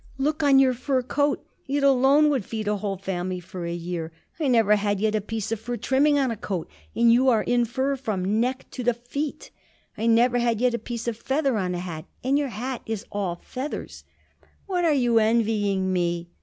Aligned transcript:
Look 0.17 0.41
on 0.41 0.57
your 0.57 0.73
fur 0.73 1.03
coat; 1.03 1.45
it 1.67 1.83
alone 1.83 2.29
would 2.31 2.43
feed 2.43 2.67
a 2.67 2.77
whole 2.77 2.97
family 2.97 3.39
for 3.39 3.65
a 3.67 3.71
year. 3.71 4.11
I 4.39 4.47
never 4.47 4.75
had 4.75 4.99
yet 4.99 5.13
a 5.13 5.21
piece 5.21 5.51
of 5.51 5.59
fur 5.59 5.77
trimming 5.77 6.17
on 6.17 6.31
a 6.31 6.35
coat, 6.35 6.67
and 6.95 7.13
you 7.13 7.29
are 7.29 7.43
in 7.43 7.65
fur 7.65 7.95
from 7.95 8.23
the 8.23 8.29
neck 8.29 8.65
to 8.71 8.83
the 8.83 8.95
feet. 8.95 9.51
I 9.95 10.07
never 10.07 10.39
had 10.39 10.59
yet 10.59 10.73
a 10.73 10.79
piece 10.79 11.07
of 11.07 11.17
feather 11.17 11.55
on 11.55 11.75
a 11.75 11.79
hat, 11.79 12.05
and 12.23 12.35
your 12.35 12.47
hat 12.47 12.81
is 12.87 13.05
all 13.11 13.41
feathers." 13.43 14.03
"What 14.65 14.85
are 14.85 14.91
you 14.91 15.19
envying 15.19 15.93
me?" 15.93 16.31